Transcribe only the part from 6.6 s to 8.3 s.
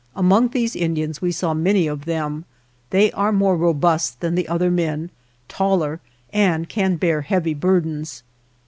can bear heavy burthens.